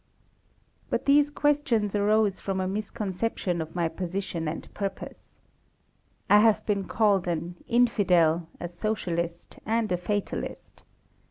But 0.89 1.05
these 1.05 1.29
questions 1.29 1.93
arose 1.93 2.39
from 2.39 2.59
a 2.59 2.67
misconception 2.67 3.61
of 3.61 3.75
my 3.75 3.87
position 3.87 4.47
and 4.47 4.73
purpose. 4.73 5.35
I 6.27 6.39
have 6.39 6.65
been 6.65 6.85
called 6.85 7.27
an 7.27 7.57
"Infidel," 7.67 8.47
a 8.59 8.67
Socialist, 8.67 9.59
and 9.63 9.91
a 9.91 9.97
Fatalist. 9.97 10.81